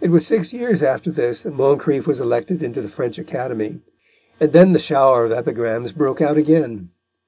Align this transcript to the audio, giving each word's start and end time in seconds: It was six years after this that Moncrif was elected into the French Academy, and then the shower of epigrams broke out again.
It 0.00 0.10
was 0.12 0.24
six 0.24 0.52
years 0.52 0.84
after 0.84 1.10
this 1.10 1.40
that 1.40 1.56
Moncrif 1.56 2.06
was 2.06 2.20
elected 2.20 2.62
into 2.62 2.80
the 2.80 2.88
French 2.88 3.18
Academy, 3.18 3.80
and 4.38 4.52
then 4.52 4.70
the 4.70 4.78
shower 4.78 5.24
of 5.24 5.32
epigrams 5.32 5.90
broke 5.90 6.20
out 6.20 6.38
again. 6.38 6.90